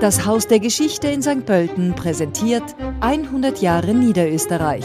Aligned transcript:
Das 0.00 0.26
Haus 0.26 0.46
der 0.46 0.60
Geschichte 0.60 1.08
in 1.08 1.22
St. 1.22 1.44
Pölten 1.44 1.92
präsentiert 1.96 2.62
100 3.00 3.60
Jahre 3.60 3.94
Niederösterreich. 3.94 4.84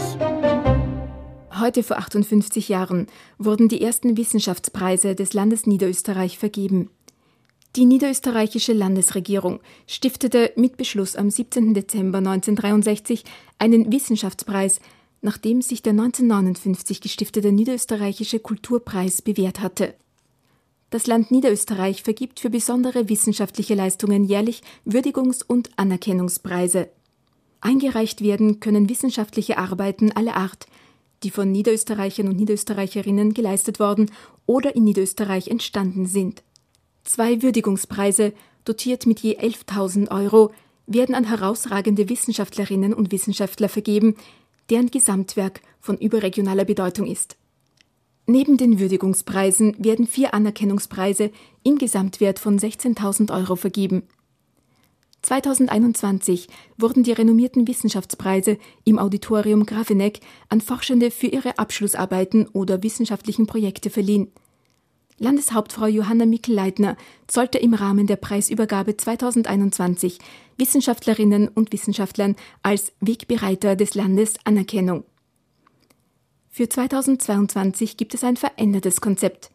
Heute 1.56 1.84
vor 1.84 1.98
58 1.98 2.68
Jahren 2.68 3.06
wurden 3.38 3.68
die 3.68 3.80
ersten 3.80 4.16
Wissenschaftspreise 4.16 5.14
des 5.14 5.32
Landes 5.32 5.68
Niederösterreich 5.68 6.36
vergeben. 6.36 6.90
Die 7.76 7.84
niederösterreichische 7.84 8.72
Landesregierung 8.72 9.60
stiftete 9.86 10.52
mit 10.56 10.76
Beschluss 10.76 11.14
am 11.14 11.30
17. 11.30 11.74
Dezember 11.74 12.18
1963 12.18 13.22
einen 13.60 13.92
Wissenschaftspreis, 13.92 14.80
nachdem 15.22 15.62
sich 15.62 15.80
der 15.80 15.92
1959 15.92 17.00
gestiftete 17.00 17.52
Niederösterreichische 17.52 18.40
Kulturpreis 18.40 19.22
bewährt 19.22 19.60
hatte. 19.60 19.94
Das 20.94 21.08
Land 21.08 21.32
Niederösterreich 21.32 22.04
vergibt 22.04 22.38
für 22.38 22.50
besondere 22.50 23.08
wissenschaftliche 23.08 23.74
Leistungen 23.74 24.22
jährlich 24.22 24.62
Würdigungs- 24.86 25.44
und 25.44 25.70
Anerkennungspreise. 25.76 26.88
Eingereicht 27.60 28.20
werden 28.20 28.60
können 28.60 28.88
wissenschaftliche 28.88 29.58
Arbeiten 29.58 30.12
aller 30.12 30.36
Art, 30.36 30.68
die 31.24 31.32
von 31.32 31.50
Niederösterreichern 31.50 32.28
und 32.28 32.36
Niederösterreicherinnen 32.36 33.34
geleistet 33.34 33.80
worden 33.80 34.08
oder 34.46 34.76
in 34.76 34.84
Niederösterreich 34.84 35.48
entstanden 35.48 36.06
sind. 36.06 36.44
Zwei 37.02 37.42
Würdigungspreise, 37.42 38.32
dotiert 38.64 39.04
mit 39.04 39.18
je 39.18 39.36
11.000 39.36 40.12
Euro, 40.12 40.52
werden 40.86 41.16
an 41.16 41.24
herausragende 41.24 42.08
Wissenschaftlerinnen 42.08 42.94
und 42.94 43.10
Wissenschaftler 43.10 43.68
vergeben, 43.68 44.14
deren 44.70 44.92
Gesamtwerk 44.92 45.60
von 45.80 45.98
überregionaler 45.98 46.64
Bedeutung 46.64 47.08
ist. 47.08 47.36
Neben 48.26 48.56
den 48.56 48.78
Würdigungspreisen 48.78 49.76
werden 49.78 50.06
vier 50.06 50.32
Anerkennungspreise 50.32 51.30
im 51.62 51.76
Gesamtwert 51.76 52.38
von 52.38 52.58
16.000 52.58 53.34
Euro 53.34 53.56
vergeben. 53.56 54.04
2021 55.20 56.48
wurden 56.78 57.02
die 57.02 57.12
renommierten 57.12 57.66
Wissenschaftspreise 57.66 58.58
im 58.84 58.98
Auditorium 58.98 59.64
Grafeneck 59.64 60.20
an 60.48 60.60
Forschende 60.60 61.10
für 61.10 61.26
ihre 61.26 61.58
Abschlussarbeiten 61.58 62.46
oder 62.48 62.82
wissenschaftlichen 62.82 63.46
Projekte 63.46 63.90
verliehen. 63.90 64.28
Landeshauptfrau 65.18 65.86
Johanna 65.86 66.26
Mikl-Leitner 66.26 66.96
sollte 67.30 67.58
im 67.58 67.72
Rahmen 67.72 68.06
der 68.06 68.16
Preisübergabe 68.16 68.96
2021 68.96 70.18
Wissenschaftlerinnen 70.58 71.48
und 71.48 71.72
Wissenschaftlern 71.72 72.36
als 72.62 72.92
Wegbereiter 73.00 73.76
des 73.76 73.94
Landes 73.94 74.34
Anerkennung 74.44 75.04
für 76.54 76.68
2022 76.68 77.96
gibt 77.96 78.14
es 78.14 78.22
ein 78.22 78.36
verändertes 78.36 79.00
Konzept. 79.00 79.50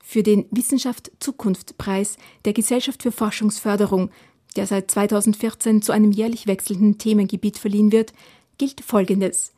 Für 0.00 0.22
den 0.22 0.46
Wissenschaft 0.52 1.10
Zukunft 1.18 1.76
Preis 1.78 2.16
der 2.44 2.52
Gesellschaft 2.52 3.02
für 3.02 3.10
Forschungsförderung, 3.10 4.08
der 4.54 4.68
seit 4.68 4.88
2014 4.88 5.82
zu 5.82 5.90
einem 5.90 6.12
jährlich 6.12 6.46
wechselnden 6.46 6.96
Themengebiet 6.96 7.58
verliehen 7.58 7.90
wird, 7.90 8.12
gilt 8.56 8.82
Folgendes. 8.82 9.52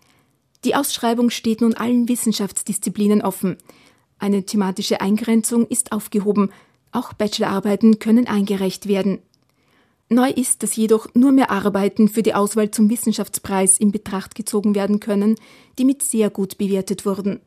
Die 0.65 0.75
Ausschreibung 0.75 1.29
steht 1.29 1.61
nun 1.61 1.75
allen 1.75 2.09
Wissenschaftsdisziplinen 2.09 3.21
offen. 3.21 3.59
Eine 4.19 4.47
thematische 4.47 5.03
Eingrenzung 5.03 5.67
ist 5.67 5.93
aufgehoben. 5.93 6.51
Auch 6.93 7.13
Bachelorarbeiten 7.13 7.99
können 7.99 8.27
eingereicht 8.27 8.89
werden. 8.89 9.19
Neu 10.11 10.31
ist, 10.31 10.63
dass 10.63 10.77
jedoch 10.77 11.09
nur 11.15 11.33
mehr 11.33 11.51
Arbeiten 11.51 12.09
für 12.09 12.23
die 12.23 12.35
Auswahl 12.35 12.71
zum 12.71 12.91
Wissenschaftspreis 12.91 13.79
in 13.79 13.91
Betracht 13.91 14.35
gezogen 14.35 14.75
werden 14.75 15.01
können, 15.01 15.37
die 15.79 15.85
mit 15.85 16.03
sehr 16.03 16.31
gut 16.31 16.59
bewertet 16.59 17.07
wurden. 17.07 17.41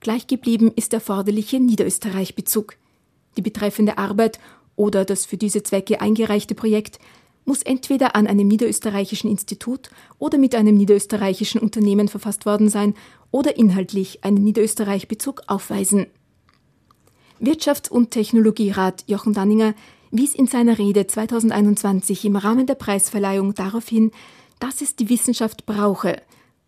Gleich 0.00 0.26
geblieben 0.26 0.70
ist 0.76 0.92
der 0.92 0.98
erforderliche 0.98 1.58
Niederösterreich-Bezug. 1.58 2.76
Die 3.36 3.42
betreffende 3.42 3.98
Arbeit 3.98 4.38
oder 4.76 5.04
das 5.04 5.26
für 5.26 5.36
diese 5.36 5.62
Zwecke 5.62 6.00
eingereichte 6.00 6.54
Projekt 6.54 6.98
muss 7.44 7.62
entweder 7.62 8.14
an 8.14 8.26
einem 8.26 8.46
niederösterreichischen 8.46 9.30
Institut 9.30 9.90
oder 10.18 10.36
mit 10.36 10.54
einem 10.54 10.76
niederösterreichischen 10.76 11.60
Unternehmen 11.60 12.08
verfasst 12.08 12.44
worden 12.44 12.68
sein 12.68 12.94
oder 13.30 13.56
inhaltlich 13.56 14.22
einen 14.22 14.44
Niederösterreich-Bezug 14.44 15.42
aufweisen. 15.46 16.06
Wirtschafts- 17.40 17.88
und 17.88 18.10
Technologierat 18.10 19.04
Jochen 19.06 19.32
Danninger 19.32 19.74
wies 20.10 20.34
in 20.34 20.46
seiner 20.46 20.78
Rede 20.78 21.06
2021 21.06 22.24
im 22.24 22.36
Rahmen 22.36 22.66
der 22.66 22.74
Preisverleihung 22.74 23.54
darauf 23.54 23.88
hin, 23.88 24.10
dass 24.58 24.80
es 24.80 24.96
die 24.96 25.08
Wissenschaft 25.08 25.66
brauche, 25.66 26.20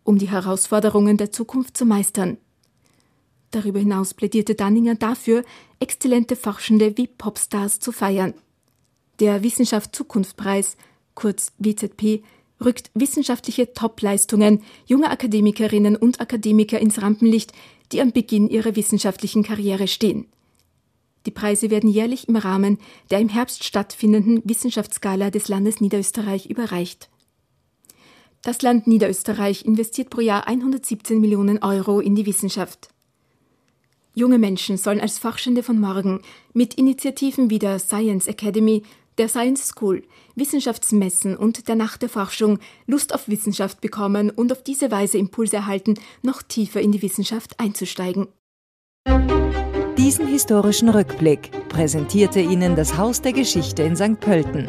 um 0.04 0.18
die 0.18 0.30
Herausforderungen 0.30 1.16
der 1.16 1.32
Zukunft 1.32 1.76
zu 1.76 1.86
meistern. 1.86 2.38
Darüber 3.50 3.80
hinaus 3.80 4.14
plädierte 4.14 4.54
Danninger 4.54 4.94
dafür, 4.94 5.44
exzellente 5.80 6.36
Forschende 6.36 6.96
wie 6.96 7.08
Popstars 7.08 7.80
zu 7.80 7.90
feiern. 7.90 8.34
Der 9.18 9.42
Wissenschaft 9.42 9.94
Zukunftpreis, 9.94 10.76
kurz 11.14 11.52
WZP, 11.58 12.22
rückt 12.64 12.90
wissenschaftliche 12.94 13.72
Topleistungen 13.72 14.62
junger 14.86 15.10
Akademikerinnen 15.10 15.96
und 15.96 16.20
Akademiker 16.20 16.78
ins 16.78 17.02
Rampenlicht, 17.02 17.52
die 17.92 18.00
am 18.00 18.12
Beginn 18.12 18.48
ihrer 18.48 18.76
wissenschaftlichen 18.76 19.42
Karriere 19.42 19.88
stehen. 19.88 20.26
Die 21.26 21.30
Preise 21.30 21.70
werden 21.70 21.90
jährlich 21.90 22.28
im 22.28 22.36
Rahmen 22.36 22.78
der 23.10 23.20
im 23.20 23.28
Herbst 23.28 23.64
stattfindenden 23.64 24.42
Wissenschaftsgala 24.44 25.30
des 25.30 25.48
Landes 25.48 25.80
Niederösterreich 25.80 26.46
überreicht. 26.46 27.10
Das 28.42 28.62
Land 28.62 28.86
Niederösterreich 28.86 29.66
investiert 29.66 30.08
pro 30.08 30.22
Jahr 30.22 30.46
117 30.46 31.20
Millionen 31.20 31.62
Euro 31.62 32.00
in 32.00 32.14
die 32.14 32.24
Wissenschaft. 32.24 32.88
Junge 34.14 34.38
Menschen 34.38 34.76
sollen 34.76 35.00
als 35.00 35.18
Forschende 35.18 35.62
von 35.62 35.78
morgen 35.78 36.22
mit 36.54 36.74
Initiativen 36.74 37.50
wie 37.50 37.58
der 37.58 37.78
Science 37.78 38.26
Academy, 38.26 38.82
der 39.18 39.28
Science 39.28 39.68
School, 39.68 40.02
Wissenschaftsmessen 40.34 41.36
und 41.36 41.68
der 41.68 41.76
Nacht 41.76 42.00
der 42.00 42.08
Forschung 42.08 42.58
Lust 42.86 43.14
auf 43.14 43.28
Wissenschaft 43.28 43.82
bekommen 43.82 44.30
und 44.30 44.50
auf 44.52 44.62
diese 44.62 44.90
Weise 44.90 45.18
Impulse 45.18 45.56
erhalten, 45.56 45.94
noch 46.22 46.42
tiefer 46.42 46.80
in 46.80 46.92
die 46.92 47.02
Wissenschaft 47.02 47.60
einzusteigen. 47.60 48.28
Diesen 50.10 50.26
historischen 50.26 50.88
Rückblick 50.88 51.52
präsentierte 51.68 52.40
Ihnen 52.40 52.74
das 52.74 52.98
Haus 52.98 53.22
der 53.22 53.32
Geschichte 53.32 53.84
in 53.84 53.94
St. 53.94 54.18
Pölten. 54.18 54.66